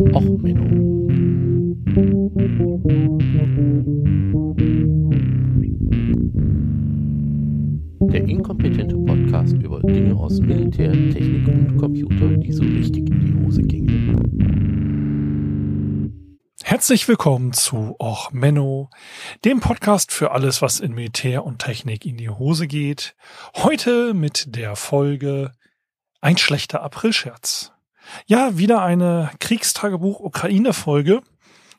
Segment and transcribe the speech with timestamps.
[0.00, 1.08] Och, Menno.
[8.12, 13.44] Der inkompetente Podcast über Dinge aus Militär, Technik und Computer, die so richtig in die
[13.44, 13.88] Hose gingen.
[16.62, 18.90] Herzlich willkommen zu Och Menno,
[19.44, 23.16] dem Podcast für alles, was in Militär und Technik in die Hose geht.
[23.56, 25.50] Heute mit der Folge
[26.20, 27.72] Ein schlechter Aprilscherz.
[28.26, 31.22] Ja, wieder eine Kriegstagebuch-Ukraine-Folge.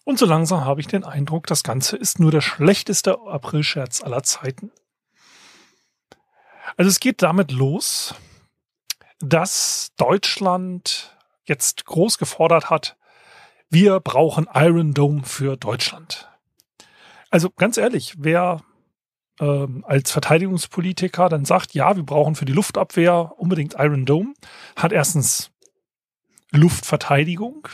[0.04, 4.24] Und so langsam habe ich den Eindruck, das Ganze ist nur der schlechteste Aprilscherz aller
[4.24, 4.72] Zeiten.
[6.78, 8.16] Also es geht damit los,
[9.20, 11.16] dass Deutschland
[11.46, 12.96] jetzt groß gefordert hat,
[13.70, 16.28] wir brauchen Iron Dome für Deutschland.
[17.30, 18.62] Also ganz ehrlich, wer
[19.40, 24.34] ähm, als Verteidigungspolitiker dann sagt, ja, wir brauchen für die Luftabwehr unbedingt Iron Dome,
[24.76, 25.52] hat erstens
[26.52, 27.68] Luftverteidigung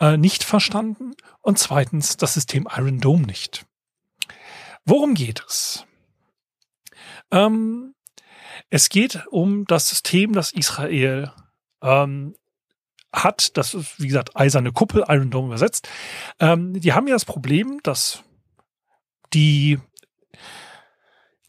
[0.00, 3.66] äh, nicht verstanden und zweitens das System Iron Dome nicht.
[4.84, 5.84] Worum geht es?
[7.30, 7.94] Ähm,
[8.70, 11.32] es geht um das System, das Israel
[11.82, 12.34] ähm,
[13.12, 13.56] hat.
[13.56, 15.88] Das ist, wie gesagt, eiserne Kuppel, Iron Dome übersetzt.
[16.38, 18.22] Ähm, die haben ja das Problem, dass
[19.32, 19.78] die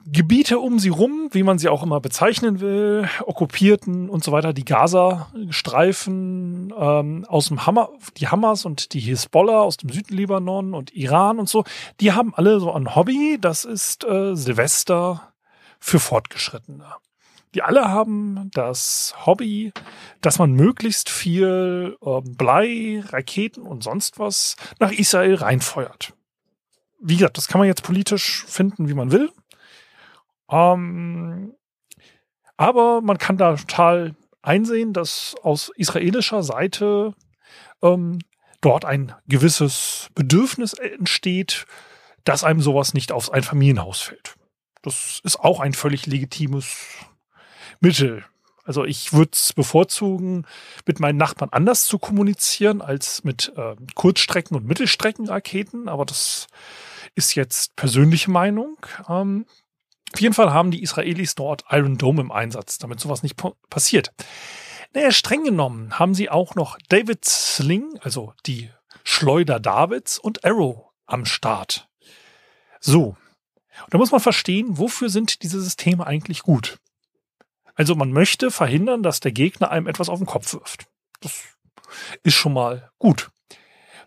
[0.05, 4.53] Gebiete um sie rum, wie man sie auch immer bezeichnen will, okkupierten und so weiter,
[4.53, 10.73] die Gaza-Streifen ähm, aus dem Hammer, die Hamas und die Hisbollah aus dem Süden Libanon
[10.73, 11.66] und Iran und so,
[12.00, 15.33] die haben alle so ein Hobby, das ist äh, Silvester
[15.80, 16.86] für Fortgeschrittene.
[17.55, 19.73] Die alle haben das Hobby,
[20.22, 26.14] dass man möglichst viel äh, Blei, Raketen und sonst was nach Israel reinfeuert.
[27.02, 29.30] Wie gesagt, das kann man jetzt politisch finden, wie man will.
[30.50, 31.53] Ähm,
[32.58, 37.14] aber man kann da total einsehen, dass aus israelischer Seite
[37.81, 38.19] ähm,
[38.61, 41.66] dort ein gewisses Bedürfnis entsteht,
[42.23, 44.36] dass einem sowas nicht aufs Einfamilienhaus fällt.
[44.82, 46.86] Das ist auch ein völlig legitimes
[47.80, 48.26] Mittel.
[48.64, 50.45] Also ich würde es bevorzugen,
[50.86, 56.48] mit meinen Nachbarn anders zu kommunizieren als mit äh, Kurzstrecken- und Mittelstreckenraketen, aber das
[57.16, 58.77] ist jetzt persönliche Meinung.
[59.08, 59.45] Ähm,
[60.14, 63.36] auf jeden Fall haben die Israelis dort Iron Dome im Einsatz, damit sowas nicht
[63.70, 64.11] passiert.
[64.93, 68.71] Naja, streng genommen haben sie auch noch David Sling, also die
[69.03, 71.87] Schleuder Davids und Arrow am Start.
[72.80, 73.15] So.
[73.83, 76.80] Und da muss man verstehen, wofür sind diese Systeme eigentlich gut?
[77.75, 80.87] Also man möchte verhindern, dass der Gegner einem etwas auf den Kopf wirft.
[81.21, 81.43] Das
[82.23, 83.31] ist schon mal gut.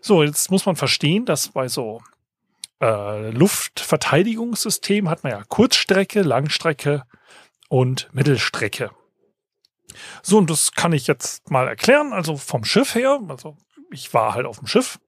[0.01, 2.01] So, jetzt muss man verstehen, dass bei so
[2.83, 7.03] äh, Luftverteidigungssystem hat man ja Kurzstrecke, Langstrecke
[7.69, 8.91] und Mittelstrecke.
[10.21, 12.13] So, und das kann ich jetzt mal erklären.
[12.13, 13.55] Also vom Schiff her, also
[13.91, 14.99] ich war halt auf dem Schiff.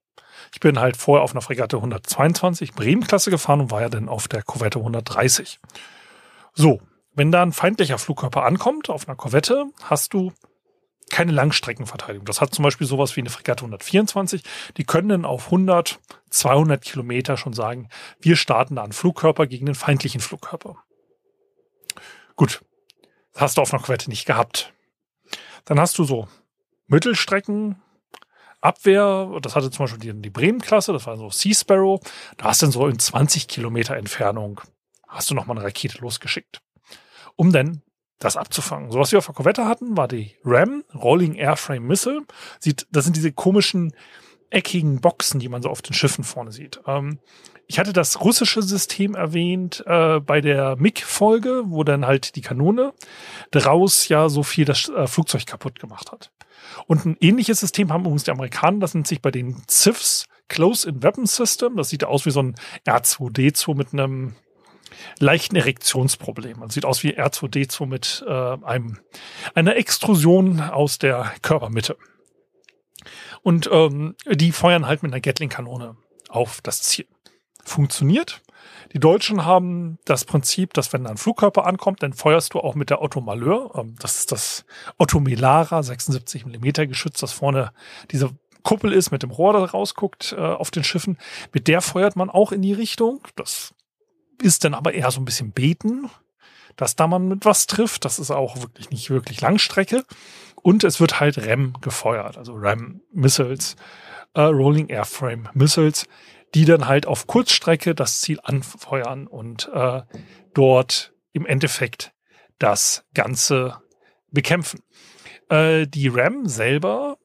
[0.54, 4.28] Ich bin halt vorher auf einer Fregatte 122 Bremen-Klasse gefahren und war ja dann auf
[4.28, 5.60] der Korvette 130.
[6.54, 6.80] So,
[7.14, 10.32] wenn da ein feindlicher Flugkörper ankommt auf einer Korvette, hast du
[11.16, 12.26] keine Langstreckenverteidigung.
[12.26, 14.44] Das hat zum Beispiel sowas wie eine Fregatte 124.
[14.76, 15.98] Die können dann auf 100,
[16.30, 17.88] 200 Kilometer schon sagen,
[18.20, 20.76] wir starten da einen Flugkörper gegen den feindlichen Flugkörper.
[22.36, 22.66] Gut,
[23.32, 24.74] das hast du auf einer Korvette nicht gehabt.
[25.64, 26.28] Dann hast du so
[26.88, 27.82] Mittelstrecken,
[28.60, 32.02] Abwehr, das hatte zum Beispiel die, die Bremen-Klasse, das war so Sea Sparrow,
[32.36, 34.60] da hast du dann so in 20 Kilometer Entfernung,
[35.08, 36.62] hast du nochmal eine Rakete losgeschickt,
[37.38, 37.84] um dann
[38.20, 38.92] das abzufangen.
[38.92, 42.22] So was wir auf der Korvette hatten, war die RAM, Rolling Airframe Missile.
[42.60, 43.94] Sieht, das sind diese komischen
[44.50, 46.80] eckigen Boxen, die man so auf den Schiffen vorne sieht.
[46.88, 47.20] Ähm,
[47.68, 52.94] ich hatte das russische System erwähnt äh, bei der MiG-Folge, wo dann halt die Kanone
[53.52, 56.32] draus ja so viel das äh, Flugzeug kaputt gemacht hat.
[56.88, 61.02] Und ein ähnliches System haben übrigens die Amerikaner, das nennt sich bei den CIFs Close-in
[61.02, 61.76] Weapon System.
[61.76, 62.56] Das sieht aus wie so ein
[62.86, 64.36] R2D2 mit einem
[65.20, 66.60] leichten Erektionsproblem.
[66.60, 69.00] Man sieht aus wie R2D2 mit äh, einem,
[69.54, 71.98] einer Extrusion aus der Körpermitte.
[73.44, 75.96] Und ähm, die feuern halt mit einer Gatling-Kanone
[76.30, 77.06] auf das Ziel.
[77.64, 78.42] Funktioniert.
[78.94, 82.90] Die Deutschen haben das Prinzip, dass wenn ein Flugkörper ankommt, dann feuerst du auch mit
[82.90, 83.72] der Otto Malheur.
[83.76, 84.66] Ähm, das ist das
[84.98, 87.72] Otto Melara 76 mm Geschütz, das vorne
[88.12, 88.32] diese
[88.64, 91.18] Kuppel ist, mit dem Rohr da rausguckt äh, auf den Schiffen.
[91.54, 93.22] Mit der feuert man auch in die Richtung.
[93.36, 93.75] Das
[94.42, 96.10] ist dann aber eher so ein bisschen beten,
[96.76, 98.06] dass da man mit was trifft.
[98.06, 100.04] Das ist auch wirklich nicht wirklich Langstrecke.
[100.62, 103.76] Und es wird halt RAM gefeuert, also RAM Missiles,
[104.34, 106.08] äh, Rolling Airframe Missiles,
[106.56, 110.02] die dann halt auf Kurzstrecke das Ziel anfeuern und äh,
[110.54, 112.14] dort im Endeffekt
[112.58, 113.82] das Ganze
[114.32, 114.82] bekämpfen.
[115.50, 117.18] Äh, die RAM selber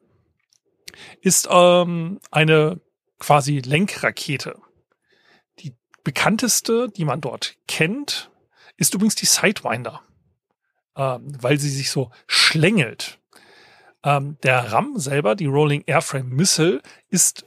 [1.23, 2.81] ist ähm, eine
[3.19, 4.61] quasi Lenkrakete.
[6.05, 8.31] Bekannteste, die man dort kennt,
[8.77, 10.03] ist übrigens die Sidewinder,
[10.97, 13.19] ähm, weil sie sich so schlängelt.
[14.03, 16.81] Ähm, der RAM selber, die Rolling Airframe Missile,
[17.11, 17.45] ist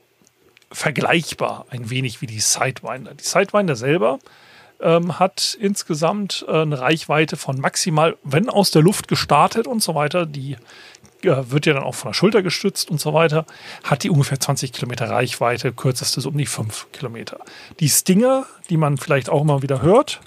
[0.72, 3.14] vergleichbar ein wenig wie die Sidewinder.
[3.14, 4.20] Die Sidewinder selber
[4.80, 9.96] ähm, hat insgesamt äh, eine Reichweite von maximal, wenn aus der Luft gestartet und so
[9.96, 10.58] weiter, die
[11.24, 13.46] wird ja dann auch von der Schulter gestützt und so weiter,
[13.84, 17.40] hat die ungefähr 20 Kilometer Reichweite, kürzeste so um die 5 Kilometer.
[17.80, 20.22] Die Stinger, die man vielleicht auch immer wieder hört,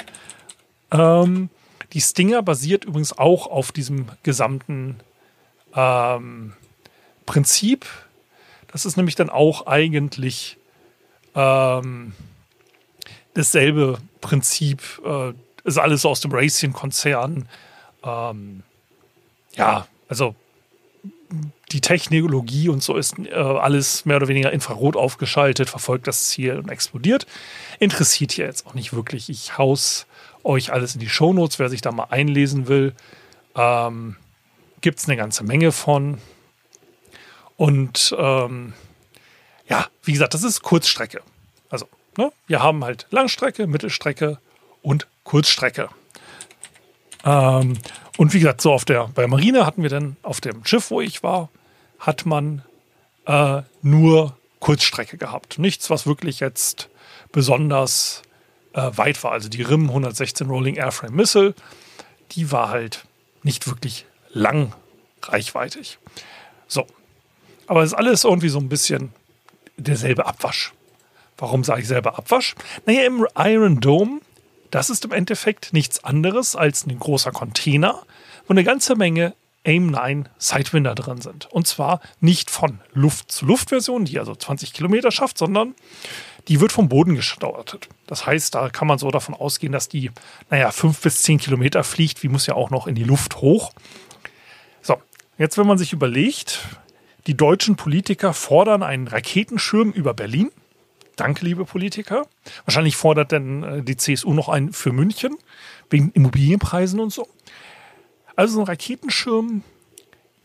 [0.90, 1.50] ähm,
[1.92, 5.00] die Stinger basiert übrigens auch auf diesem gesamten
[5.74, 6.54] ähm,
[7.24, 7.86] Prinzip.
[8.72, 10.58] Das ist nämlich dann auch eigentlich
[11.34, 12.12] ähm,
[13.34, 14.82] dasselbe Prinzip.
[15.04, 15.32] Äh,
[15.64, 17.48] ist alles aus dem Racing-Konzern.
[18.04, 18.62] Ähm,
[19.54, 20.34] ja, also
[21.72, 26.58] die Technologie und so ist äh, alles mehr oder weniger infrarot aufgeschaltet, verfolgt das Ziel
[26.58, 27.26] und explodiert.
[27.78, 29.28] Interessiert hier jetzt auch nicht wirklich.
[29.28, 30.06] Ich haus
[30.44, 32.94] euch alles in die Shownotes, wer sich da mal einlesen will.
[33.54, 34.16] Ähm,
[34.80, 36.18] Gibt es eine ganze Menge von.
[37.56, 38.72] Und ähm,
[39.68, 41.22] ja, wie gesagt, das ist Kurzstrecke.
[41.70, 44.38] Also, ne, wir haben halt Langstrecke, Mittelstrecke
[44.82, 45.88] und Kurzstrecke.
[47.24, 47.78] Ähm,
[48.16, 51.00] und wie gesagt, so auf der, bei Marine hatten wir dann auf dem Schiff, wo
[51.00, 51.50] ich war,
[51.98, 52.62] hat man
[53.26, 55.58] äh, nur Kurzstrecke gehabt.
[55.58, 56.88] Nichts, was wirklich jetzt
[57.32, 58.22] besonders
[58.72, 59.32] äh, weit war.
[59.32, 61.54] Also die RIM 116 Rolling Airframe Missile,
[62.32, 63.06] die war halt
[63.42, 64.72] nicht wirklich lang
[65.22, 65.98] reichweitig.
[66.66, 66.86] So.
[67.66, 69.12] Aber es ist alles irgendwie so ein bisschen
[69.76, 70.72] derselbe Abwasch.
[71.38, 72.54] Warum sage ich selber Abwasch?
[72.86, 74.20] Naja, im Iron Dome,
[74.70, 78.02] das ist im Endeffekt nichts anderes als ein großer Container,
[78.46, 79.34] wo eine ganze Menge
[79.66, 81.46] AIM-9 Sidewinder drin sind.
[81.46, 85.74] Und zwar nicht von Luft-zu-Luft-Version, die also 20 Kilometer schafft, sondern
[86.48, 87.88] die wird vom Boden gestartet.
[88.06, 90.12] Das heißt, da kann man so davon ausgehen, dass die,
[90.50, 93.72] naja, fünf bis zehn Kilometer fliegt, wie muss ja auch noch in die Luft hoch.
[94.82, 94.96] So,
[95.38, 96.60] jetzt wenn man sich überlegt,
[97.26, 100.52] die deutschen Politiker fordern einen Raketenschirm über Berlin.
[101.16, 102.26] Danke, liebe Politiker.
[102.66, 105.36] Wahrscheinlich fordert denn äh, die CSU noch einen für München,
[105.90, 107.26] wegen Immobilienpreisen und so.
[108.36, 109.62] Also so ein Raketenschirm,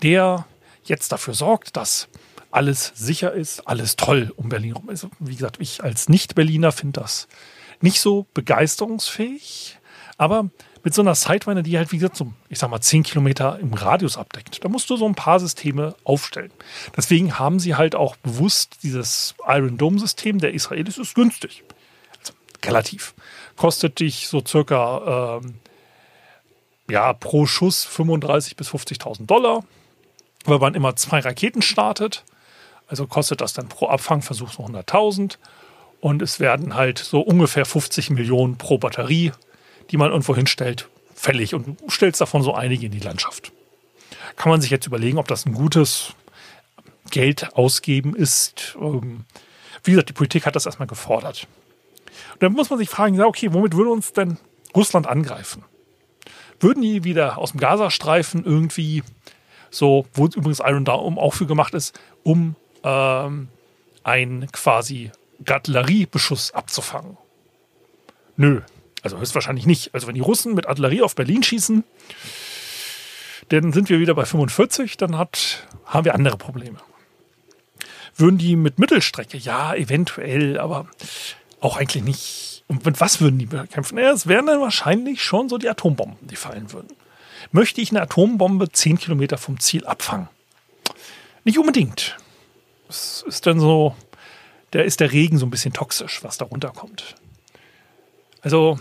[0.02, 0.46] der
[0.86, 2.08] jetzt dafür sorgt, dass
[2.52, 5.08] alles sicher ist, alles toll um Berlin rum ist.
[5.20, 7.28] Wie gesagt, ich als Nicht-Berliner finde das
[7.82, 9.78] nicht so begeisterungsfähig,
[10.18, 10.50] aber
[10.84, 13.74] mit so einer Sidewinder, die halt, wie gesagt, so, ich sag mal, 10 Kilometer im
[13.74, 16.52] Radius abdeckt, da musst du so ein paar Systeme aufstellen.
[16.98, 21.64] Deswegen haben sie halt auch bewusst dieses Iron Dome-System der Israelis ist günstig.
[22.20, 22.34] Also
[22.66, 23.14] relativ.
[23.58, 25.56] Kostet dich so circa ähm,
[26.90, 29.64] ja, pro Schuss 35.000 bis 50.000 Dollar,
[30.46, 32.24] weil man immer zwei Raketen startet.
[32.88, 35.38] Also kostet das dann pro Abfangversuch so 100.000.
[36.02, 39.32] Und es werden halt so ungefähr 50 Millionen pro Batterie,
[39.92, 41.54] die man irgendwo hinstellt, fällig.
[41.54, 43.52] Und du stellst davon so einige in die Landschaft.
[44.38, 46.14] Kann man sich jetzt überlegen, ob das ein gutes
[47.10, 48.78] Geld ausgeben ist.
[48.80, 49.26] Ähm,
[49.84, 51.48] wie gesagt, die Politik hat das erstmal gefordert.
[52.34, 54.38] Und dann muss man sich fragen, okay, womit würde uns denn
[54.76, 55.64] Russland angreifen?
[56.60, 59.04] Würden die wieder aus dem Gazastreifen irgendwie
[59.70, 63.48] so, wo übrigens Iron Dome auch für gemacht ist, um ähm,
[64.04, 65.12] ein quasi
[65.48, 67.18] Artilleriebeschuss abzufangen?
[68.38, 68.62] Nö,
[69.02, 69.94] also höchstwahrscheinlich nicht.
[69.94, 71.84] Also wenn die Russen mit Artillerie auf Berlin schießen,
[73.50, 76.78] dann sind wir wieder bei 45, dann hat, haben wir andere Probleme.
[78.16, 79.38] Würden die mit Mittelstrecke?
[79.38, 80.88] Ja, eventuell, aber
[81.60, 83.98] auch eigentlich nicht und mit was würden die bekämpfen?
[83.98, 86.88] Ja, es wären dann wahrscheinlich schon so die Atombomben, die fallen würden.
[87.52, 90.30] Möchte ich eine Atombombe zehn Kilometer vom Ziel abfangen?
[91.44, 92.18] Nicht unbedingt.
[92.88, 93.94] Es ist dann so,
[94.72, 97.16] da ist der Regen so ein bisschen toxisch, was da runterkommt.
[98.42, 98.80] Also,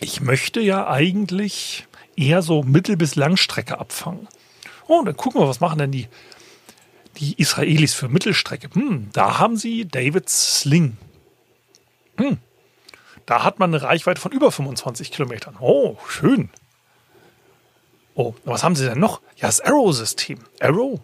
[0.00, 4.28] ich möchte ja eigentlich eher so Mittel- bis Langstrecke abfangen.
[4.88, 6.08] Oh, dann gucken wir, was machen denn die,
[7.18, 8.68] die Israelis für Mittelstrecke?
[8.72, 10.96] Hm, da haben sie David Sling.
[12.18, 12.38] Hm,
[13.26, 15.56] da hat man eine Reichweite von über 25 Kilometern.
[15.60, 16.50] Oh, schön.
[18.14, 19.20] Oh, was haben sie denn noch?
[19.36, 20.38] Ja, das Arrow-System.
[20.60, 21.00] Arrow.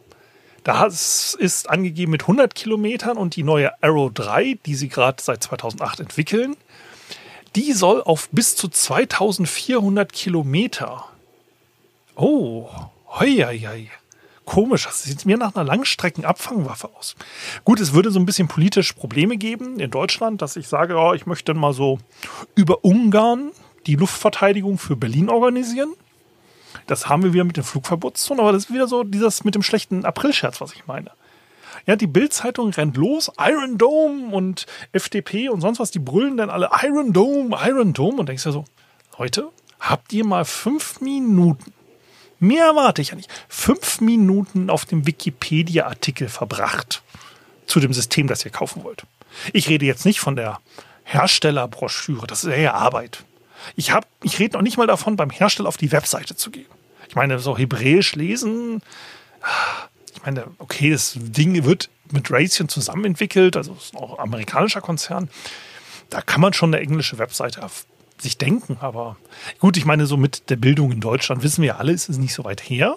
[0.64, 5.42] Das ist angegeben mit 100 Kilometern und die neue Arrow 3, die sie gerade seit
[5.42, 6.56] 2008 entwickeln,
[7.56, 11.04] die soll auf bis zu 2400 Kilometer.
[12.16, 12.68] Oh,
[13.06, 13.88] hoi
[14.48, 14.84] komisch.
[14.84, 17.16] Das sieht mir nach einer Langstreckenabfangwaffe aus.
[17.64, 21.12] Gut, es würde so ein bisschen politisch Probleme geben in Deutschland, dass ich sage, oh,
[21.12, 21.98] ich möchte mal so
[22.54, 23.50] über Ungarn
[23.86, 25.92] die Luftverteidigung für Berlin organisieren.
[26.86, 29.62] Das haben wir wieder mit den Flugverbotszonen, aber das ist wieder so dieses mit dem
[29.62, 31.10] schlechten Aprilscherz, was ich meine.
[31.86, 36.50] Ja, die Bild-Zeitung rennt los, Iron Dome und FDP und sonst was, die brüllen dann
[36.50, 38.64] alle Iron Dome, Iron Dome und denkst ja so,
[39.18, 39.48] Leute,
[39.80, 41.72] habt ihr mal fünf Minuten,
[42.38, 47.02] mehr erwarte ich ja nicht, fünf Minuten auf dem Wikipedia-Artikel verbracht
[47.66, 49.04] zu dem System, das ihr kaufen wollt.
[49.52, 50.60] Ich rede jetzt nicht von der
[51.04, 53.24] Herstellerbroschüre, das ist ja Arbeit.
[53.76, 56.66] Ich, hab, ich rede noch nicht mal davon, beim Hersteller auf die Webseite zu gehen.
[57.08, 58.82] Ich meine, so hebräisch lesen,
[60.16, 64.80] ich meine, okay, das Ding wird mit Raytheon zusammen entwickelt, also ist auch ein amerikanischer
[64.80, 65.28] Konzern.
[66.10, 67.60] Da kann man schon eine englische Webseite
[68.18, 69.16] sich denken, aber
[69.58, 72.34] gut, ich meine, so mit der Bildung in Deutschland wissen wir alle, ist es nicht
[72.34, 72.96] so weit her.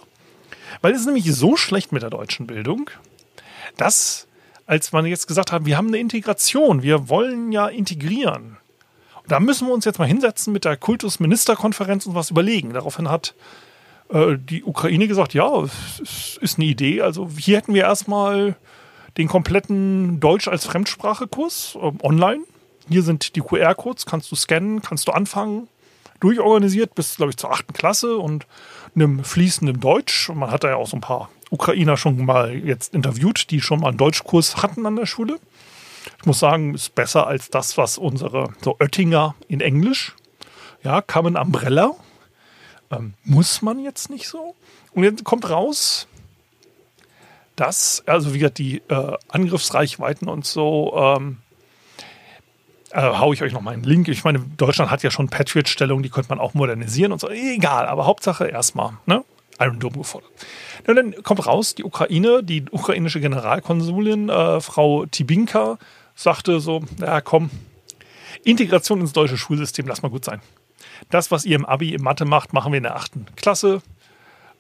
[0.82, 2.90] Weil es ist nämlich so schlecht mit der deutschen Bildung,
[3.78, 4.28] dass,
[4.66, 8.58] als man jetzt gesagt hat, wir haben eine Integration, wir wollen ja integrieren.
[9.22, 12.74] Und da müssen wir uns jetzt mal hinsetzen mit der Kultusministerkonferenz und was überlegen.
[12.74, 13.36] Daraufhin hat
[14.12, 17.02] äh, die Ukraine gesagt, ja, es ist eine Idee.
[17.02, 18.56] Also hier hätten wir erstmal
[19.18, 22.44] den kompletten Deutsch als Fremdsprachekurs äh, online.
[22.90, 25.68] Hier sind die QR-Codes, kannst du scannen, kannst du anfangen.
[26.20, 28.46] Durchorganisiert bis, glaube ich, zur achten Klasse und
[28.94, 30.30] einem fließenden Deutsch.
[30.30, 33.62] Und man hat da ja auch so ein paar Ukrainer schon mal jetzt interviewt, die
[33.62, 35.40] schon mal einen Deutschkurs hatten an der Schule.
[36.20, 40.16] Ich muss sagen, ist besser als das, was unsere so Oettinger in Englisch.
[40.84, 41.96] Ja, Common Umbrella
[42.92, 44.56] ähm, muss man jetzt nicht so.
[44.94, 46.08] Und jetzt kommt raus,
[47.56, 51.38] dass, also wie gesagt, die äh, Angriffsreichweiten und so, ähm,
[52.92, 54.08] äh, hau ich euch noch mal einen Link.
[54.08, 57.30] Ich meine, Deutschland hat ja schon Patriot-Stellung, die könnte man auch modernisieren und so.
[57.30, 59.24] Egal, aber Hauptsache erstmal, ne?
[59.60, 60.32] Iron Dome gefordert.
[60.88, 65.78] Und dann kommt raus, die Ukraine, die ukrainische Generalkonsulin, äh, Frau Tibinka,
[66.16, 67.52] sagte so: Ja, komm,
[68.44, 70.42] Integration ins deutsche Schulsystem, lass mal gut sein.
[71.10, 73.82] Das, was ihr im Abi im Mathe macht, machen wir in der achten Klasse.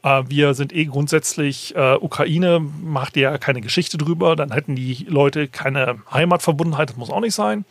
[0.03, 5.05] Äh, wir sind eh grundsätzlich, äh, Ukraine macht ja keine Geschichte drüber, dann hätten die
[5.07, 7.65] Leute keine Heimatverbundenheit, das muss auch nicht sein.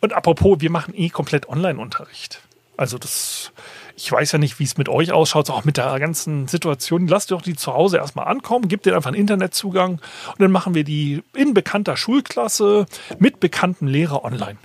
[0.00, 2.42] Und apropos, wir machen eh komplett Online-Unterricht.
[2.76, 3.50] Also das,
[3.96, 7.08] ich weiß ja nicht, wie es mit euch ausschaut, auch mit der ganzen Situation.
[7.08, 10.76] Lasst doch die zu Hause erstmal ankommen, gebt denen einfach einen Internetzugang und dann machen
[10.76, 12.86] wir die in bekannter Schulklasse
[13.18, 14.58] mit bekannten Lehrer online.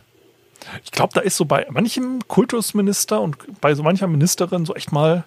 [0.84, 4.92] Ich glaube, da ist so bei manchem Kultusminister und bei so mancher Ministerin so echt
[4.92, 5.26] mal,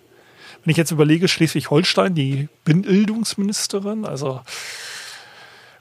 [0.65, 4.41] wenn ich jetzt überlege, Schleswig-Holstein, die Bildungsministerin, also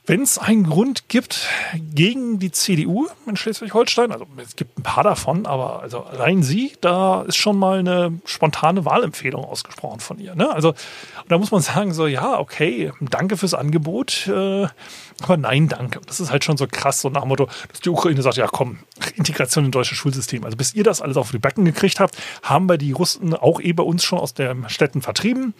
[0.07, 5.03] wenn es einen Grund gibt gegen die CDU in Schleswig-Holstein, also es gibt ein paar
[5.03, 10.35] davon, aber also allein sie, da ist schon mal eine spontane Wahlempfehlung ausgesprochen von ihr.
[10.35, 10.53] Ne?
[10.53, 10.73] Also
[11.27, 14.67] da muss man sagen, so ja, okay, danke fürs Angebot, äh,
[15.23, 16.01] aber nein, danke.
[16.05, 18.47] Das ist halt schon so krass, so nach dem Motto, dass die Ukraine sagt, ja
[18.47, 18.79] komm,
[19.15, 20.43] Integration in deutsche Schulsystem.
[20.43, 23.59] Also bis ihr das alles auf die Backen gekriegt habt, haben wir die Russen auch
[23.59, 25.53] eh bei uns schon aus den Städten vertrieben.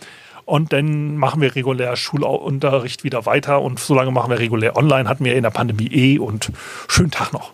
[0.45, 5.25] Und dann machen wir regulär Schulunterricht wieder weiter und solange machen wir regulär online, hatten
[5.25, 6.51] wir in der Pandemie eh und
[6.87, 7.51] schönen Tag noch.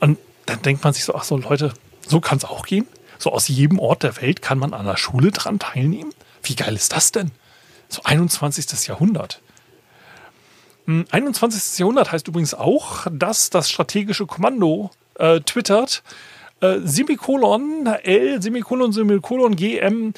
[0.00, 1.72] Und dann denkt man sich so, ach so Leute,
[2.06, 2.86] so kann es auch gehen.
[3.18, 6.12] So aus jedem Ort der Welt kann man an der Schule dran teilnehmen.
[6.42, 7.32] Wie geil ist das denn?
[7.88, 8.86] So 21.
[8.86, 9.40] Jahrhundert.
[10.86, 11.62] 21.
[11.62, 16.02] Hm, Jahrhundert heißt übrigens auch, dass das strategische Kommando äh, twittert,
[16.60, 20.14] äh, Semikolon L, Semikolon, Semikolon GM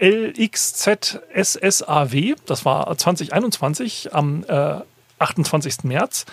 [0.00, 1.16] LXZSSAW,
[2.46, 4.80] das war 2021 am äh,
[5.18, 5.84] 28.
[5.84, 6.26] März,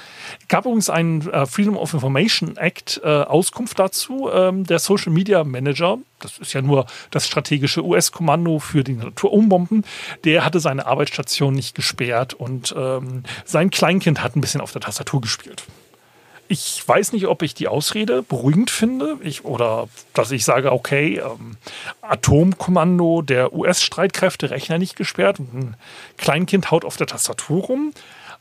[0.48, 4.30] gab übrigens einen äh, Freedom of Information Act äh, Auskunft dazu.
[4.32, 9.84] Ähm, der Social Media Manager, das ist ja nur das strategische US-Kommando für die Naturumbomben,
[10.24, 14.82] der hatte seine Arbeitsstation nicht gesperrt und ähm, sein Kleinkind hat ein bisschen auf der
[14.82, 15.66] Tastatur gespielt
[16.48, 21.18] ich weiß nicht, ob ich die Ausrede beruhigend finde ich, oder dass ich sage, okay,
[21.18, 21.58] ähm,
[22.02, 25.78] Atomkommando der US-Streitkräfte, Rechner nicht gesperrt und ein
[26.18, 27.94] Kleinkind haut auf der Tastatur rum.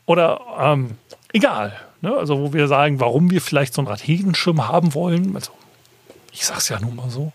[0.05, 0.97] Oder ähm,
[1.33, 1.79] egal.
[2.01, 2.15] Ne?
[2.15, 5.35] Also, wo wir sagen, warum wir vielleicht so einen Raketenschirm haben wollen.
[5.35, 5.51] Also,
[6.31, 7.33] ich sag's ja nun mal so.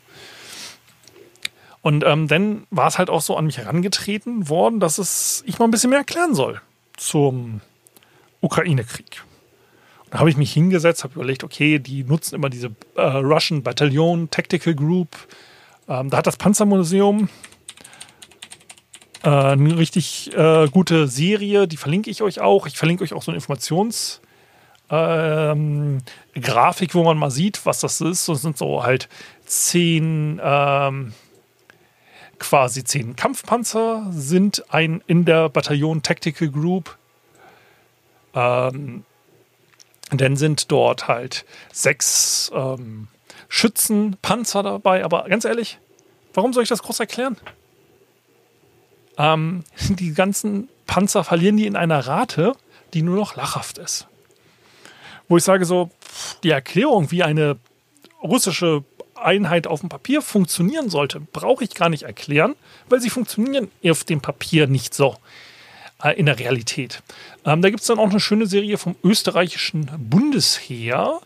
[1.82, 5.58] Und ähm, dann war es halt auch so an mich herangetreten worden, dass es ich
[5.58, 6.60] mal ein bisschen mehr erklären soll
[6.96, 7.62] zum
[8.42, 9.22] Ukraine-Krieg.
[10.10, 14.28] Da habe ich mich hingesetzt, habe überlegt, okay, die nutzen immer diese äh, Russian Battalion
[14.30, 15.16] Tactical Group.
[15.88, 17.28] Ähm, da hat das Panzermuseum
[19.22, 22.66] äh, eine richtig äh, gute Serie, die verlinke ich euch auch.
[22.66, 24.20] Ich verlinke euch auch so eine Informations-
[24.90, 26.02] ähm,
[26.34, 28.28] wo man mal sieht, was das ist.
[28.28, 29.08] Das sind so halt
[29.46, 31.12] zehn, ähm,
[32.38, 36.96] quasi zehn Kampfpanzer, sind ein in der Bataillon Tactical Group.
[38.34, 39.04] Ähm,
[40.12, 43.08] dann sind dort halt sechs ähm,
[43.48, 45.04] Schützenpanzer dabei.
[45.04, 45.78] Aber ganz ehrlich,
[46.34, 47.36] warum soll ich das groß erklären?
[49.18, 52.54] Ähm, die ganzen Panzer verlieren die in einer Rate,
[52.94, 54.06] die nur noch lachhaft ist.
[55.28, 55.90] Wo ich sage so,
[56.42, 57.56] die Erklärung, wie eine
[58.22, 62.56] russische Einheit auf dem Papier funktionieren sollte, brauche ich gar nicht erklären,
[62.88, 65.16] weil sie funktionieren auf dem Papier nicht so
[66.02, 67.02] äh, in der Realität.
[67.44, 71.20] Ähm, da gibt es dann auch eine schöne Serie vom österreichischen Bundesheer,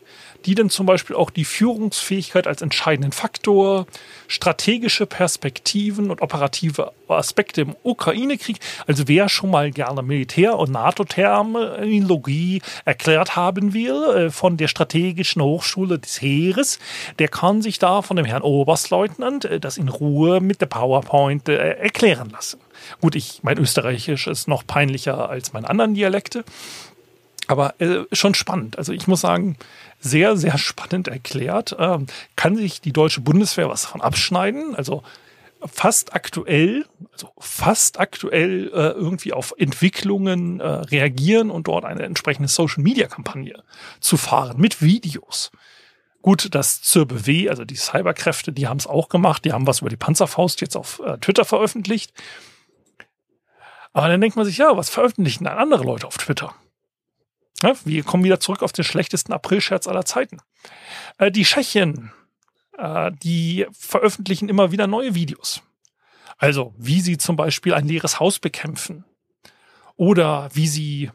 [0.45, 3.87] die dann zum Beispiel auch die Führungsfähigkeit als entscheidenden Faktor,
[4.29, 12.63] strategische Perspektiven und operative Aspekte im Ukraine-Krieg, also wer schon mal gerne Militär- und NATO-Terminologie
[12.85, 16.79] erklärt haben will, äh, von der strategischen Hochschule des Heeres,
[17.19, 21.49] der kann sich da von dem Herrn Oberstleutnant äh, das in Ruhe mit der PowerPoint
[21.49, 22.59] erklären lassen.
[23.01, 26.45] Gut, ich, mein Österreichisch ist noch peinlicher als meine anderen Dialekte.
[27.47, 28.79] Aber äh, schon spannend.
[28.79, 29.57] Also ich muss sagen,
[30.01, 31.77] sehr, sehr spannend erklärt.
[31.79, 34.75] Ähm, kann sich die deutsche Bundeswehr was davon abschneiden?
[34.75, 35.03] Also
[35.67, 42.49] fast aktuell, also fast aktuell äh, irgendwie auf Entwicklungen äh, reagieren und dort eine entsprechende
[42.49, 43.63] Social-Media-Kampagne
[44.01, 45.51] zu fahren mit Videos.
[46.23, 49.45] Gut, das zur BW, also die Cyberkräfte, die haben es auch gemacht.
[49.45, 52.13] Die haben was über die Panzerfaust jetzt auf äh, Twitter veröffentlicht.
[53.95, 56.55] Aber dann denkt man sich, ja, was veröffentlichen dann andere Leute auf Twitter?
[57.63, 60.39] Ja, wir kommen wieder zurück auf den schlechtesten Aprilscherz aller Zeiten.
[61.19, 62.13] Äh, die Tschechen,
[62.77, 65.63] äh, die veröffentlichen immer wieder neue Videos.
[66.37, 69.05] Also, wie sie zum Beispiel ein leeres Haus bekämpfen.
[69.95, 71.13] Oder wie sie,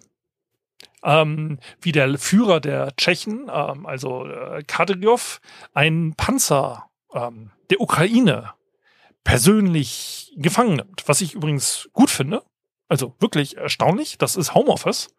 [1.04, 5.42] ähm, wie der Führer der Tschechen, ähm, also äh, Kadyrov,
[5.74, 8.54] einen Panzer ähm, der Ukraine
[9.26, 11.04] persönlich gefangen nimmt.
[11.08, 12.42] Was ich übrigens gut finde.
[12.90, 14.18] Also wirklich erstaunlich.
[14.18, 15.16] Das ist Homeoffice.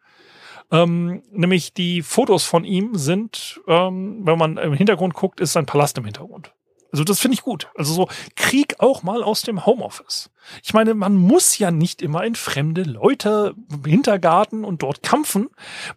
[0.73, 5.67] Ähm, nämlich die Fotos von ihm sind, ähm, wenn man im Hintergrund guckt, ist sein
[5.67, 6.53] Palast im Hintergrund.
[6.93, 7.69] Also das finde ich gut.
[7.77, 10.31] Also so Krieg auch mal aus dem Homeoffice.
[10.63, 15.49] Ich meine, man muss ja nicht immer in fremde Leute im Hintergarten und dort kämpfen.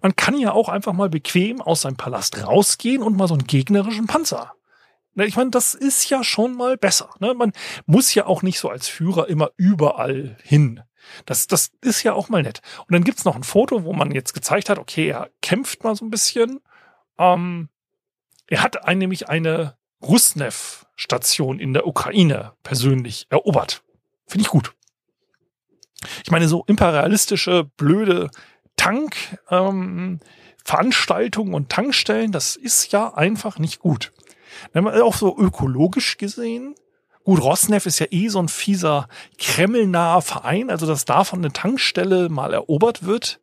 [0.02, 3.48] Man kann ja auch einfach mal bequem aus seinem Palast rausgehen und mal so einen
[3.48, 4.54] gegnerischen Panzer.
[5.16, 7.10] Ich meine, das ist ja schon mal besser.
[7.20, 7.34] Ne?
[7.36, 7.54] Man
[7.86, 10.82] muss ja auch nicht so als Führer immer überall hin.
[11.26, 12.62] Das, das ist ja auch mal nett.
[12.80, 15.96] Und dann gibt's noch ein Foto, wo man jetzt gezeigt hat, okay, er kämpft mal
[15.96, 16.60] so ein bisschen.
[17.18, 17.70] Ähm,
[18.48, 23.84] er hat ein, nämlich eine Rusnev-Station in der Ukraine persönlich erobert.
[24.28, 24.74] Finde ich gut.
[26.24, 28.30] Ich meine, so imperialistische, blöde
[28.76, 29.16] Tank,
[29.50, 30.20] ähm,
[31.54, 34.14] und Tankstellen, das ist ja einfach nicht gut.
[34.74, 36.76] Auch so ökologisch gesehen
[37.24, 39.08] Gut, Rosneft ist ja eh so ein fieser,
[39.38, 43.40] kremlnaher Verein, also dass davon eine Tankstelle mal erobert wird.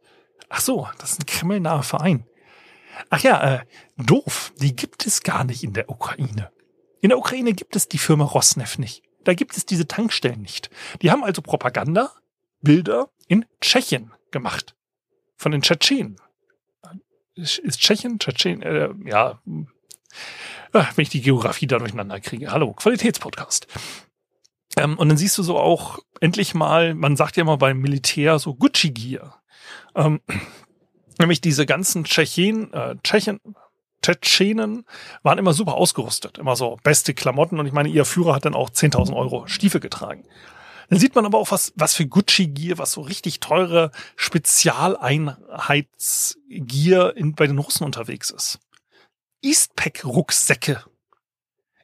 [0.50, 2.26] Ach so, das ist ein kremlnaher Verein.
[3.08, 3.60] Ach ja, äh,
[3.96, 6.50] doof, die gibt es gar nicht in der Ukraine.
[7.00, 9.02] In der Ukraine gibt es die Firma Rosneft nicht.
[9.24, 10.70] Da gibt es diese Tankstellen nicht.
[11.00, 12.12] Die haben also Propaganda,
[12.60, 14.74] Bilder in Tschechien gemacht.
[15.36, 16.16] Von den Tschetschenen.
[17.34, 18.18] Ist Tschechien?
[18.18, 18.60] Tschetschen?
[18.62, 19.40] Äh, ja,
[20.72, 22.52] Ach, wenn ich die Geografie da durcheinander kriege.
[22.52, 23.66] Hallo, Qualitätspodcast.
[24.76, 28.38] Ähm, und dann siehst du so auch endlich mal, man sagt ja mal beim Militär
[28.38, 29.42] so Gucci-Gear.
[29.96, 30.20] Ähm,
[31.18, 33.40] nämlich diese ganzen Tschechen, äh, Tschechen,
[34.02, 34.85] Tschetschenen
[35.22, 38.54] waren immer super ausgerüstet, immer so beste Klamotten und ich meine, ihr Führer hat dann
[38.54, 40.24] auch 10.000 Euro Stiefel getragen.
[40.88, 47.35] Dann sieht man aber auch, was, was für Gucci-Gear, was so richtig teure Spezialeinheitsgear in,
[47.35, 48.59] bei den Russen unterwegs ist.
[49.42, 50.85] Eastpack-Rucksäcke.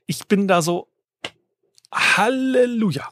[0.07, 0.89] Ich bin da so
[1.93, 3.09] Halleluja.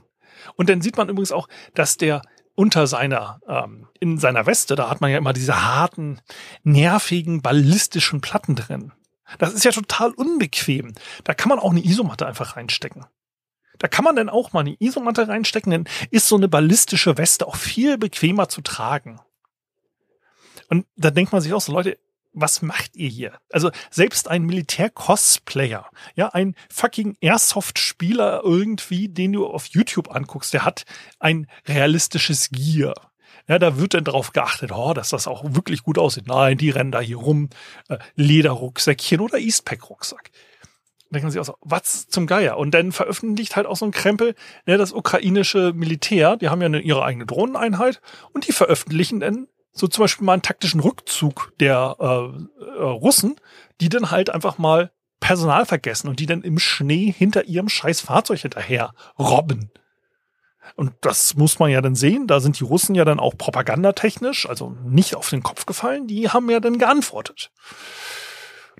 [0.56, 2.22] Und dann sieht man übrigens auch, dass der
[2.54, 6.20] unter seiner, ähm, in seiner Weste, da hat man ja immer diese harten,
[6.62, 8.92] nervigen, ballistischen Platten drin.
[9.38, 10.92] Das ist ja total unbequem.
[11.24, 13.06] Da kann man auch eine Isomatte einfach reinstecken.
[13.78, 17.46] Da kann man dann auch mal eine Isomatte reinstecken, dann ist so eine ballistische Weste
[17.46, 19.20] auch viel bequemer zu tragen.
[20.68, 21.98] Und da denkt man sich auch so, Leute,
[22.34, 23.38] was macht ihr hier?
[23.50, 30.64] Also selbst ein Militär-Cosplayer, ja, ein fucking Airsoft-Spieler irgendwie, den du auf YouTube anguckst, der
[30.64, 30.84] hat
[31.18, 32.94] ein realistisches Gear.
[33.46, 36.26] Ja, da wird dann drauf geachtet, oh, dass das auch wirklich gut aussieht.
[36.26, 37.50] Nein, die rennen da hier rum,
[37.88, 40.30] äh, Lederrucksäckchen oder Eastpack-Rucksack.
[41.10, 42.56] Da denken sie auch so, was zum Geier?
[42.56, 44.34] Und dann veröffentlicht halt auch so ein Krempel,
[44.66, 48.00] ja, das ukrainische Militär, die haben ja eine, ihre eigene Drohneneinheit
[48.32, 53.36] und die veröffentlichen dann so zum Beispiel mal einen taktischen Rückzug der äh, äh, Russen,
[53.80, 58.00] die dann halt einfach mal Personal vergessen und die dann im Schnee hinter ihrem scheiß
[58.00, 59.70] Fahrzeug hinterher robben.
[60.76, 62.26] Und das muss man ja dann sehen.
[62.26, 66.06] Da sind die Russen ja dann auch propagandatechnisch, also nicht auf den Kopf gefallen.
[66.06, 67.50] Die haben ja dann geantwortet.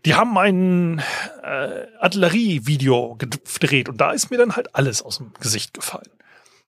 [0.05, 1.03] Die haben ein
[1.43, 6.11] äh, Artillerievideo gedreht und da ist mir dann halt alles aus dem Gesicht gefallen.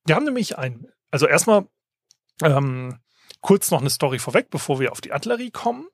[0.09, 1.67] Die haben nämlich ein, also erstmal
[2.43, 2.99] ähm,
[3.41, 5.87] kurz noch eine Story vorweg, bevor wir auf die Artillerie kommen.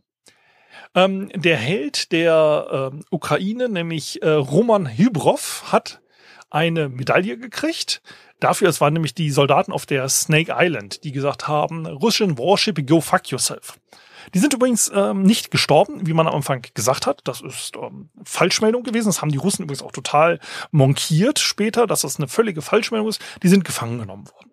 [0.95, 6.01] Ähm, der Held der äh, Ukraine, nämlich äh, Roman Hybrov, hat
[6.51, 8.03] eine Medaille gekriegt.
[8.41, 12.87] Dafür, es waren nämlich die Soldaten auf der Snake Island, die gesagt haben, Russian Warship,
[12.87, 13.79] go fuck yourself.
[14.35, 17.21] Die sind übrigens ähm, nicht gestorben, wie man am Anfang gesagt hat.
[17.25, 19.09] Das ist ähm, Falschmeldung gewesen.
[19.09, 20.39] Das haben die Russen übrigens auch total
[20.71, 23.21] monkiert später, dass das eine völlige Falschmeldung ist.
[23.43, 24.52] Die sind gefangen genommen worden.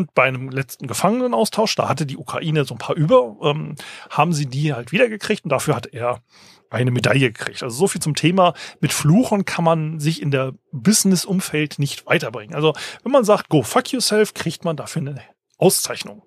[0.00, 3.74] Und bei einem letzten Gefangenenaustausch, da hatte die Ukraine so ein paar über, ähm,
[4.08, 6.22] haben sie die halt wiedergekriegt und dafür hat er
[6.70, 7.62] eine Medaille gekriegt.
[7.62, 12.54] Also so viel zum Thema, mit Fluchen kann man sich in der Business-Umfeld nicht weiterbringen.
[12.54, 15.20] Also wenn man sagt, go fuck yourself, kriegt man dafür eine
[15.58, 16.22] Auszeichnung.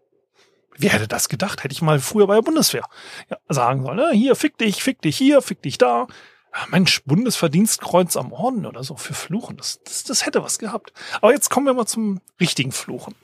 [0.78, 1.64] Wer hätte das gedacht?
[1.64, 2.86] Hätte ich mal früher bei der Bundeswehr
[3.32, 4.12] ja, sagen sollen, ne?
[4.14, 6.06] hier, fick dich, fick dich hier, fick dich da.
[6.54, 10.94] Ja, Mensch, Bundesverdienstkreuz am Orden oder so für Fluchen, das, das, das hätte was gehabt.
[11.22, 13.16] Aber jetzt kommen wir mal zum richtigen Fluchen.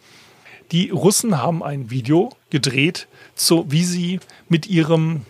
[0.72, 5.26] Die Russen haben ein Video gedreht, so wie sie mit ihrem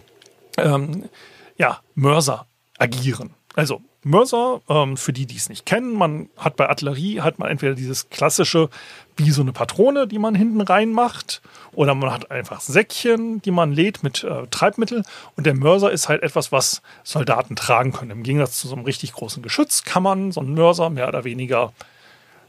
[0.57, 1.09] ähm,
[1.57, 2.45] ja, Mörser
[2.77, 3.31] agieren.
[3.55, 7.49] Also Mörser, ähm, für die, die es nicht kennen, man hat bei Artillerie hat man
[7.49, 8.69] entweder dieses klassische,
[9.17, 11.41] wie so eine Patrone, die man hinten reinmacht,
[11.73, 15.03] oder man hat einfach Säckchen, die man lädt mit äh, Treibmittel.
[15.35, 18.11] Und der Mörser ist halt etwas, was Soldaten tragen können.
[18.11, 21.25] Im Gegensatz zu so einem richtig großen Geschütz kann man so einen Mörser mehr oder
[21.25, 21.73] weniger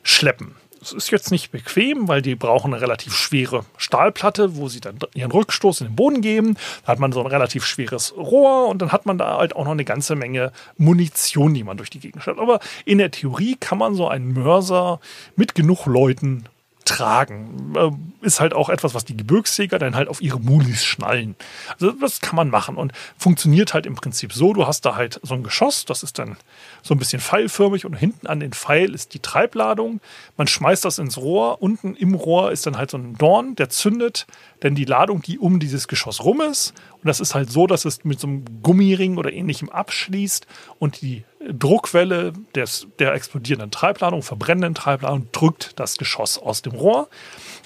[0.05, 0.55] schleppen.
[0.83, 4.99] Es ist jetzt nicht bequem, weil die brauchen eine relativ schwere Stahlplatte, wo sie dann
[5.15, 6.57] ihren Rückstoß in den Boden geben.
[6.85, 9.65] Da hat man so ein relativ schweres Rohr und dann hat man da halt auch
[9.65, 12.39] noch eine ganze Menge Munition, die man durch die Gegend stellt.
[12.39, 15.01] Aber in der Theorie kann man so einen Mörser
[15.37, 16.45] mit genug Leuten
[16.91, 17.73] tragen.
[17.77, 21.37] Äh, ist halt auch etwas, was die Gebirgsjäger dann halt auf ihre Mulis schnallen.
[21.73, 24.53] Also das kann man machen und funktioniert halt im Prinzip so.
[24.53, 26.37] Du hast da halt so ein Geschoss, das ist dann
[26.83, 30.01] so ein bisschen pfeilförmig und hinten an den Pfeil ist die Treibladung.
[30.37, 31.63] Man schmeißt das ins Rohr.
[31.63, 34.27] Unten im Rohr ist dann halt so ein Dorn, der zündet
[34.63, 36.75] denn die Ladung, die um dieses Geschoss rum ist.
[37.03, 40.47] Und das ist halt so, dass es mit so einem Gummiring oder ähnlichem abschließt
[40.79, 47.09] und die Druckwelle des, der explodierenden Treibladung, verbrennenden Treibladung drückt das Geschoss aus dem Rohr.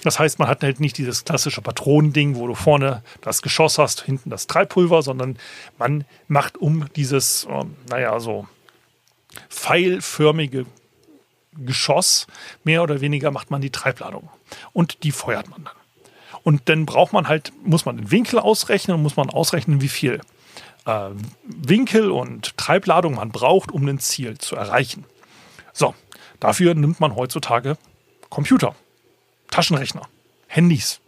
[0.03, 4.03] Das heißt, man hat halt nicht dieses klassische Patronending, wo du vorne das Geschoss hast,
[4.03, 5.37] hinten das Treibpulver, sondern
[5.77, 8.47] man macht um dieses, ähm, naja, so
[9.49, 10.65] pfeilförmige
[11.57, 12.27] Geschoss,
[12.63, 14.29] mehr oder weniger macht man die Treibladung.
[14.71, 15.74] Und die feuert man dann.
[16.45, 19.87] Und dann braucht man halt, muss man den Winkel ausrechnen und muss man ausrechnen, wie
[19.87, 20.21] viel
[20.85, 21.09] äh,
[21.43, 25.05] Winkel und Treibladung man braucht, um ein Ziel zu erreichen.
[25.73, 25.95] So,
[26.39, 27.77] dafür nimmt man heutzutage
[28.29, 28.75] Computer,
[29.49, 30.03] Taschenrechner,
[30.45, 30.99] Handys.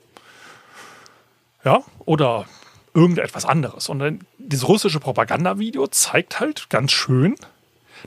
[1.63, 2.45] Ja, oder
[2.95, 3.89] irgendetwas anderes.
[3.89, 7.36] Und dann dieses russische Propagandavideo zeigt halt ganz schön,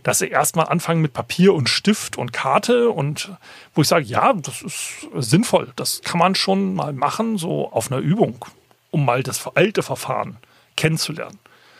[0.02, 3.32] dass sie erstmal anfangen mit Papier und Stift und Karte und
[3.74, 5.72] wo ich sage, ja, das ist sinnvoll.
[5.76, 8.44] Das kann man schon mal machen, so auf einer Übung,
[8.90, 10.38] um mal das alte Verfahren
[10.76, 11.38] kennenzulernen.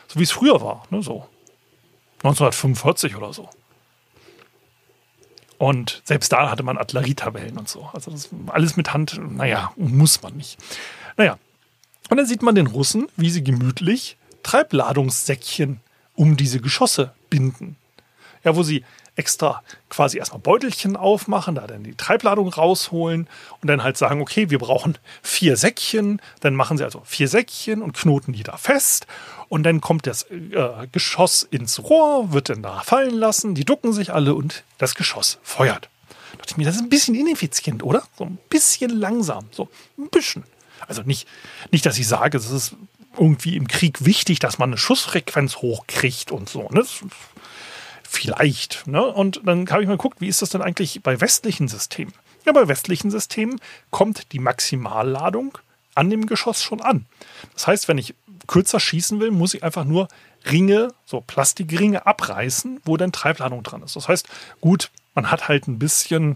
[0.08, 1.26] So wie es früher war, ne, so
[2.22, 3.48] 1945 oder so.
[5.58, 7.90] Und selbst da hatte man Artillerietabellen und so.
[7.92, 10.58] Also das alles mit Hand, naja, muss man nicht.
[11.16, 11.38] Naja.
[12.08, 15.80] Und dann sieht man den Russen, wie sie gemütlich Treibladungssäckchen
[16.14, 17.76] um diese Geschosse binden
[18.44, 18.84] ja, wo sie
[19.16, 23.28] extra quasi erstmal Beutelchen aufmachen, da dann die Treibladung rausholen
[23.60, 27.82] und dann halt sagen, okay, wir brauchen vier Säckchen, dann machen sie also vier Säckchen
[27.82, 29.06] und knoten die da fest
[29.48, 33.92] und dann kommt das äh, Geschoss ins Rohr, wird dann da fallen lassen, die ducken
[33.92, 35.90] sich alle und das Geschoss feuert.
[36.32, 38.02] Da dachte ich mir, das ist ein bisschen ineffizient, oder?
[38.16, 40.44] So ein bisschen langsam, so ein bisschen.
[40.86, 41.28] Also nicht,
[41.70, 42.74] nicht, dass ich sage, es ist
[43.18, 46.62] irgendwie im Krieg wichtig, dass man eine Schussfrequenz hochkriegt und so.
[46.70, 46.80] Ne?
[46.80, 47.00] Das
[48.12, 48.88] Vielleicht.
[48.88, 49.06] Ne?
[49.06, 52.12] Und dann habe ich mal geguckt, wie ist das denn eigentlich bei westlichen Systemen?
[52.44, 55.56] Ja, bei westlichen Systemen kommt die Maximalladung
[55.94, 57.06] an dem Geschoss schon an.
[57.54, 58.16] Das heißt, wenn ich
[58.48, 60.08] kürzer schießen will, muss ich einfach nur
[60.50, 63.94] Ringe, so Plastikringe abreißen, wo dann Treibladung dran ist.
[63.94, 64.28] Das heißt,
[64.60, 66.34] gut, man hat halt ein bisschen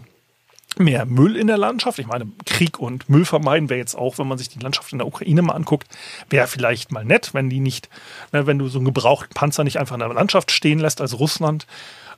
[0.79, 1.99] mehr Müll in der Landschaft.
[1.99, 4.99] Ich meine, Krieg und Müll vermeiden wäre jetzt auch, wenn man sich die Landschaft in
[4.99, 5.87] der Ukraine mal anguckt,
[6.29, 7.89] wäre vielleicht mal nett, wenn die nicht,
[8.31, 11.19] ne, wenn du so einen gebrauchten Panzer nicht einfach in der Landschaft stehen lässt als
[11.19, 11.67] Russland.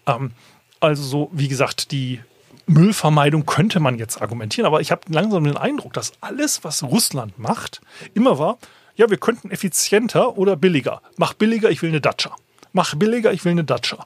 [0.06, 0.32] Ähm,
[0.80, 2.20] also so, wie gesagt, die
[2.68, 7.40] Müllvermeidung könnte man jetzt argumentieren, aber ich habe langsam den Eindruck, dass alles, was Russland
[7.40, 7.82] macht,
[8.14, 8.58] immer war,
[8.96, 11.02] ja, wir könnten effizienter oder billiger.
[11.18, 12.36] Mach billiger, ich will eine Dacia.
[12.74, 14.06] Mach billiger, ich will eine Dacia.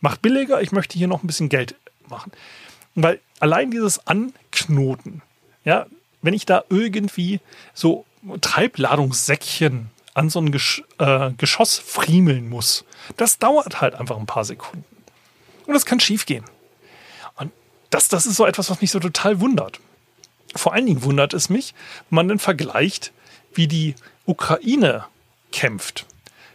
[0.00, 1.76] Mach billiger, ich möchte hier noch ein bisschen Geld
[2.08, 2.32] machen.
[3.02, 5.22] Weil allein dieses Anknoten,
[5.64, 5.86] ja,
[6.22, 7.40] wenn ich da irgendwie
[7.74, 8.04] so
[8.40, 12.84] Treibladungssäckchen an so ein Gesch äh, Geschoss friemeln muss,
[13.16, 14.84] das dauert halt einfach ein paar Sekunden.
[15.66, 16.44] Und das kann schiefgehen.
[17.36, 17.52] Und
[17.90, 19.80] das, das ist so etwas, was mich so total wundert.
[20.56, 21.74] vor allen Dingen wundert es mich,
[22.08, 23.12] wenn man dann vergleicht,
[23.54, 23.94] wie die
[24.26, 25.04] Ukraine
[25.52, 26.06] kämpft.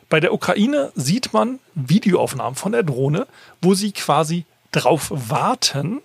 [0.10, 3.26] Bei der Ukraine sieht man Videoaufnahmen von der Drohne,
[3.62, 6.02] wo sie quasi drauf warten,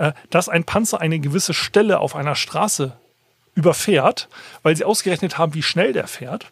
[0.00, 2.96] äh, dass ein Panzer eine gewisse Stelle auf einer Straße
[3.54, 4.30] überfährt,
[4.62, 6.46] weil sie ausgerechnet haben, wie schnell der fährt.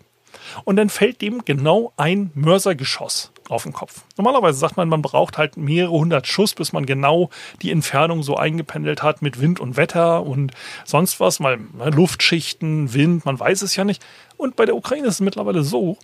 [0.65, 4.03] Und dann fällt dem genau ein Mörsergeschoss auf den Kopf.
[4.19, 7.31] Normalerweise sagt man, man braucht halt mehrere hundert Schuss, bis man genau
[7.63, 10.53] die Entfernung so eingependelt hat mit Wind und Wetter und
[10.85, 14.05] sonst was, mal ne, Luftschichten, Wind, man weiß es ja nicht.
[14.37, 15.97] Und bei der Ukraine ist es mittlerweile so,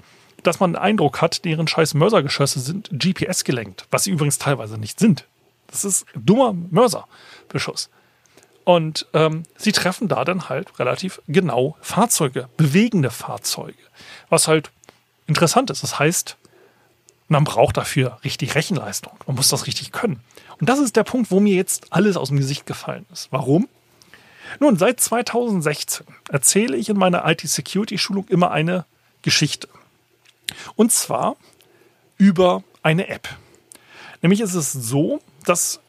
[0.42, 4.78] dass man den Eindruck hat, deren scheiß Mörsergeschosse sind GPS gelenkt, was sie übrigens teilweise
[4.78, 5.26] nicht sind.
[5.74, 7.90] Das ist dummer Mörserbeschuss.
[8.62, 13.74] Und ähm, sie treffen da dann halt relativ genau Fahrzeuge, bewegende Fahrzeuge.
[14.28, 14.70] Was halt
[15.26, 15.82] interessant ist.
[15.82, 16.36] Das heißt,
[17.26, 19.12] man braucht dafür richtig Rechenleistung.
[19.26, 20.20] Man muss das richtig können.
[20.60, 23.28] Und das ist der Punkt, wo mir jetzt alles aus dem Gesicht gefallen ist.
[23.32, 23.68] Warum?
[24.60, 28.84] Nun, seit 2016 erzähle ich in meiner IT-Security-Schulung immer eine
[29.22, 29.68] Geschichte.
[30.76, 31.36] Und zwar
[32.16, 33.28] über eine App.
[34.22, 35.80] Nämlich ist es so, dass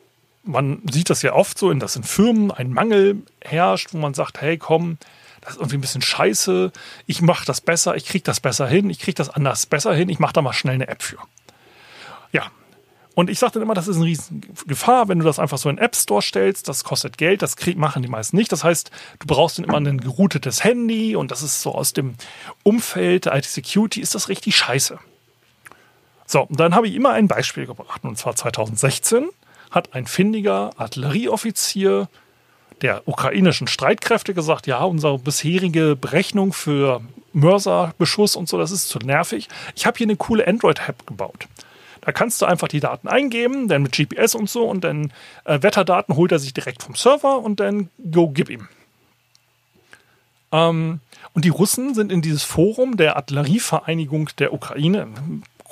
[0.44, 4.42] man sieht das ja oft so, dass in Firmen ein Mangel herrscht, wo man sagt,
[4.42, 4.98] hey komm,
[5.42, 6.72] das ist irgendwie ein bisschen scheiße,
[7.08, 10.10] ich mache das besser, ich kriege das besser hin, ich kriege das anders besser hin,
[10.10, 11.18] ich mache da mal schnell eine App für.
[12.32, 12.52] Ja,
[13.16, 15.70] und ich sage dann immer, das ist eine riesen Gefahr, wenn du das einfach so
[15.70, 18.52] in App Store stellst, das kostet Geld, das krieg, machen die meisten nicht.
[18.52, 22.16] Das heißt, du brauchst dann immer ein geroutetes Handy und das ist so aus dem
[22.64, 25.00] Umfeld der IT-Security ist das richtig scheiße.
[26.28, 29.30] So, und dann habe ich immer ein Beispiel gebracht, und zwar 2016
[29.76, 32.08] hat ein findiger Artillerieoffizier
[32.82, 37.02] der ukrainischen Streitkräfte gesagt, ja, unsere bisherige Berechnung für
[37.34, 39.50] Mörserbeschuss und so, das ist zu nervig.
[39.76, 41.48] Ich habe hier eine coole Android-App gebaut.
[42.02, 45.12] Da kannst du einfach die Daten eingeben, dann mit GPS und so und dann
[45.44, 48.68] äh, Wetterdaten holt er sich direkt vom Server und dann go, gib ihm.
[50.52, 51.00] Ähm,
[51.34, 55.08] und die Russen sind in dieses Forum der Artillerievereinigung der Ukraine,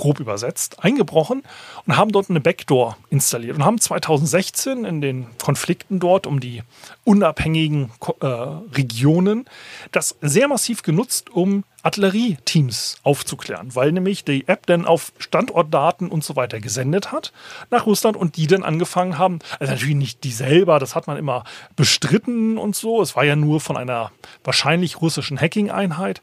[0.03, 1.43] grob übersetzt, eingebrochen
[1.85, 6.61] und haben dort eine Backdoor installiert und haben 2016 in den Konflikten dort um die
[7.05, 7.89] unabhängigen
[8.19, 9.45] äh, Regionen
[9.93, 16.21] das sehr massiv genutzt, um Artillerieteams aufzuklären, weil nämlich die App dann auf Standortdaten und
[16.21, 17.31] so weiter gesendet hat
[17.71, 21.15] nach Russland und die dann angefangen haben, also natürlich nicht die selber, das hat man
[21.15, 21.45] immer
[21.77, 24.11] bestritten und so, es war ja nur von einer
[24.43, 26.21] wahrscheinlich russischen Hacking-Einheit,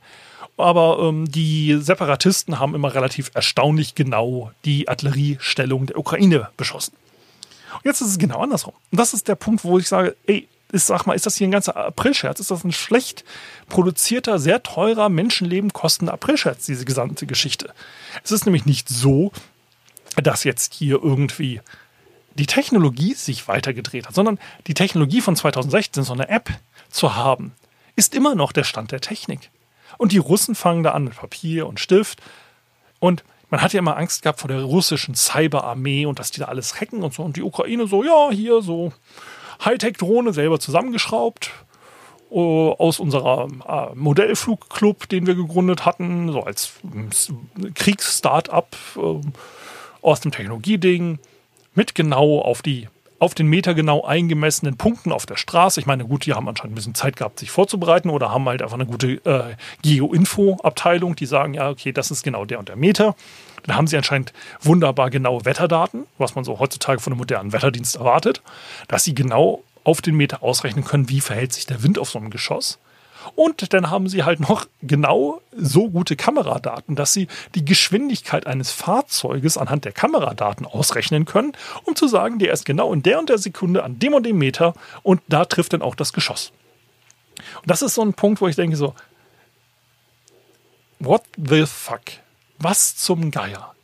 [0.60, 6.94] aber ähm, die Separatisten haben immer relativ erstaunlich genau die Artilleriestellung der Ukraine beschossen.
[7.74, 8.74] Und jetzt ist es genau andersrum.
[8.90, 11.48] Und das ist der Punkt, wo ich sage, ey, ist, sag mal, ist das hier
[11.48, 12.40] ein ganzer Aprilscherz?
[12.40, 13.24] Ist das ein schlecht
[13.68, 17.72] produzierter, sehr teurer, Menschenleben kostender Aprilscherz, diese gesamte Geschichte?
[18.22, 19.32] Es ist nämlich nicht so,
[20.16, 21.60] dass jetzt hier irgendwie
[22.34, 26.50] die Technologie sich weitergedreht hat, sondern die Technologie von 2016, so eine App
[26.88, 27.52] zu haben,
[27.96, 29.50] ist immer noch der Stand der Technik.
[30.00, 32.22] Und die Russen fangen da an mit Papier und Stift.
[33.00, 36.46] Und man hat ja immer Angst gehabt vor der russischen Cyberarmee und dass die da
[36.46, 37.22] alles hacken und so.
[37.22, 38.94] Und die Ukraine so, ja, hier so
[39.62, 41.50] Hightech-Drohne selber zusammengeschraubt
[42.30, 46.72] uh, aus unserem uh, Modellflugclub, den wir gegründet hatten, so als
[47.62, 49.20] äh, Kriegsstartup uh,
[50.00, 51.18] aus dem Technologieding,
[51.74, 52.88] mit genau auf die
[53.20, 55.78] auf den Meter genau eingemessenen Punkten auf der Straße.
[55.78, 58.62] Ich meine, gut, die haben anscheinend ein bisschen Zeit gehabt, sich vorzubereiten oder haben halt
[58.62, 62.76] einfach eine gute äh, Geo-Info-Abteilung, die sagen, ja, okay, das ist genau der und der
[62.76, 63.14] Meter.
[63.64, 67.96] Dann haben sie anscheinend wunderbar genaue Wetterdaten, was man so heutzutage von einem modernen Wetterdienst
[67.96, 68.42] erwartet,
[68.88, 72.18] dass sie genau auf den Meter ausrechnen können, wie verhält sich der Wind auf so
[72.18, 72.78] einem Geschoss.
[73.34, 78.70] Und dann haben sie halt noch genau so gute Kameradaten, dass sie die Geschwindigkeit eines
[78.70, 81.52] Fahrzeuges anhand der Kameradaten ausrechnen können,
[81.84, 84.38] um zu sagen, der ist genau in der und der Sekunde an dem und dem
[84.38, 86.52] Meter und da trifft dann auch das Geschoss.
[87.62, 88.94] Und das ist so ein Punkt, wo ich denke so,
[90.98, 92.02] what the fuck?
[92.58, 93.74] Was zum Geier?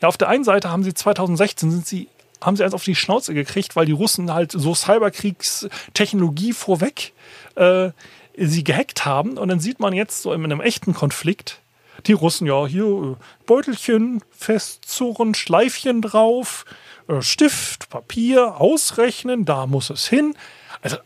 [0.00, 2.08] Ja, auf der einen Seite haben sie 2016 sind sie
[2.40, 7.12] haben sie eins auf die Schnauze gekriegt, weil die Russen halt so Cyberkriegstechnologie vorweg
[7.56, 7.90] äh,
[8.38, 9.38] sie gehackt haben.
[9.38, 11.60] Und dann sieht man jetzt so in einem echten Konflikt,
[12.06, 16.64] die Russen, ja, hier äh, Beutelchen festzurren, Schleifchen drauf,
[17.08, 20.34] äh, Stift, Papier, ausrechnen, da muss es hin.
[20.82, 20.98] Also,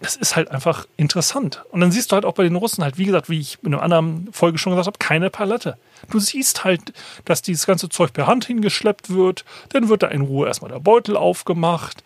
[0.00, 1.64] das ist halt einfach interessant.
[1.70, 3.72] Und dann siehst du halt auch bei den Russen halt, wie gesagt, wie ich in
[3.72, 5.78] einer anderen Folge schon gesagt habe, keine Palette.
[6.10, 6.92] Du siehst halt,
[7.24, 10.80] dass dieses ganze Zeug per Hand hingeschleppt wird, dann wird da in Ruhe erstmal der
[10.80, 12.04] Beutel aufgemacht.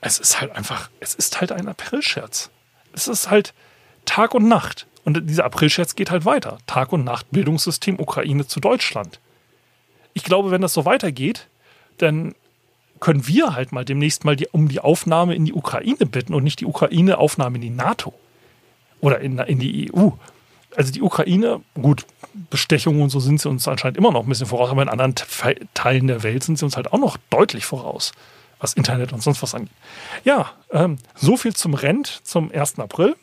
[0.00, 2.50] Es ist halt einfach, es ist halt ein Aprilscherz.
[2.92, 3.52] Es ist halt,
[4.04, 4.86] Tag und Nacht.
[5.04, 6.58] Und dieser Aprilscherz geht halt weiter.
[6.66, 9.20] Tag und Nacht Bildungssystem Ukraine zu Deutschland.
[10.14, 11.48] Ich glaube, wenn das so weitergeht,
[11.98, 12.34] dann
[13.00, 16.42] können wir halt mal demnächst mal die, um die Aufnahme in die Ukraine bitten und
[16.42, 18.14] nicht die Ukraine Aufnahme in die NATO
[19.00, 20.10] oder in, in die EU.
[20.76, 22.06] Also die Ukraine, gut,
[22.50, 25.14] Bestechungen und so sind sie uns anscheinend immer noch ein bisschen voraus, aber in anderen
[25.74, 28.12] Teilen der Welt sind sie uns halt auch noch deutlich voraus,
[28.58, 29.74] was Internet und sonst was angeht.
[30.24, 32.78] Ja, ähm, so viel zum Rent zum 1.
[32.78, 33.14] April.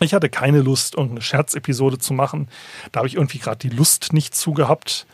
[0.00, 2.48] Ich hatte keine Lust, irgendeine Scherzepisode zu machen.
[2.92, 5.06] Da habe ich irgendwie gerade die Lust nicht zu gehabt.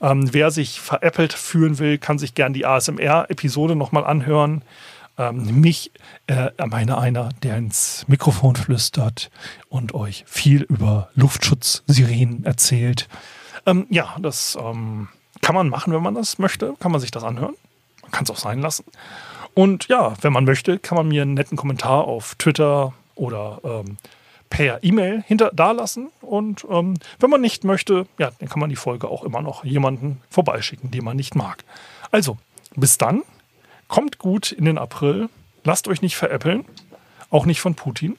[0.00, 4.62] Ähm, wer sich veräppelt fühlen will, kann sich gern die ASMR-Episode nochmal anhören.
[5.18, 5.92] Ähm, mich
[6.26, 9.30] äh, meine einer, der ins Mikrofon flüstert
[9.68, 13.08] und euch viel über Luftschutzsirenen erzählt.
[13.66, 15.08] Ähm, ja, das ähm,
[15.42, 16.74] kann man machen, wenn man das möchte.
[16.80, 17.54] Kann man sich das anhören.
[18.00, 18.84] Man kann es auch sein lassen.
[19.52, 23.98] Und ja, wenn man möchte, kann man mir einen netten Kommentar auf Twitter oder ähm,
[24.50, 26.10] per E-Mail hinter da lassen.
[26.20, 29.64] Und ähm, wenn man nicht möchte, ja, dann kann man die Folge auch immer noch
[29.64, 31.64] jemanden vorbeischicken, den man nicht mag.
[32.10, 32.36] Also,
[32.76, 33.22] bis dann.
[33.88, 35.28] Kommt gut in den April.
[35.64, 36.64] Lasst euch nicht veräppeln.
[37.30, 38.16] Auch nicht von Putin.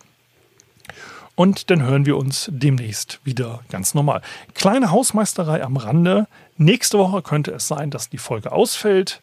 [1.35, 4.21] Und dann hören wir uns demnächst wieder ganz normal.
[4.53, 6.27] Kleine Hausmeisterei am Rande.
[6.57, 9.21] Nächste Woche könnte es sein, dass die Folge ausfällt.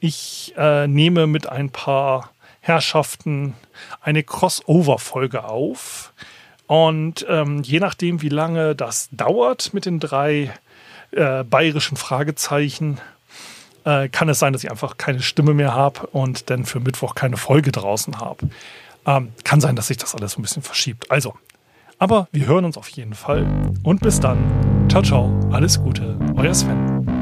[0.00, 3.54] Ich äh, nehme mit ein paar Herrschaften
[4.00, 6.12] eine Crossover-Folge auf.
[6.68, 10.52] Und ähm, je nachdem, wie lange das dauert mit den drei
[11.10, 13.00] äh, bayerischen Fragezeichen,
[13.84, 17.14] äh, kann es sein, dass ich einfach keine Stimme mehr habe und dann für Mittwoch
[17.14, 18.48] keine Folge draußen habe.
[19.06, 21.10] Ähm, kann sein, dass sich das alles ein bisschen verschiebt.
[21.10, 21.34] Also,
[21.98, 23.46] aber wir hören uns auf jeden Fall.
[23.82, 24.38] Und bis dann.
[24.90, 25.40] Ciao, ciao.
[25.50, 26.18] Alles Gute.
[26.36, 27.17] Euer Sven.